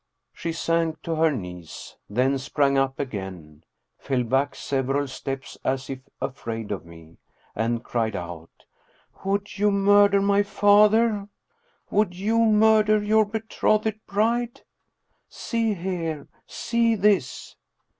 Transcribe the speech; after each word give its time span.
She 0.33 0.51
sank 0.51 1.03
to 1.03 1.13
her 1.13 1.29
knees, 1.31 1.95
then 2.09 2.39
sprang 2.39 2.75
up 2.75 2.99
again, 2.99 3.63
fell 3.99 4.23
back 4.23 4.55
several 4.55 5.07
steps 5.07 5.59
as 5.63 5.91
if 5.91 5.99
afraid 6.19 6.71
of 6.71 6.87
me, 6.87 7.17
and 7.55 7.83
cried 7.83 8.15
out:" 8.15 8.49
Would 9.23 9.59
you 9.59 9.69
murder 9.69 10.19
my 10.19 10.41
father? 10.41 11.27
Would 11.91 12.15
you 12.15 12.39
murder 12.39 13.03
your 13.03 13.25
betrothed 13.25 13.99
bride? 14.07 14.61
See 15.29 15.75
here! 15.75 16.27
See 16.47 16.95
this!" 16.95 17.55